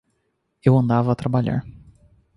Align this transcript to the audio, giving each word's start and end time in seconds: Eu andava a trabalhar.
Eu 0.65 0.75
andava 0.79 1.11
a 1.11 1.15
trabalhar. 1.15 1.63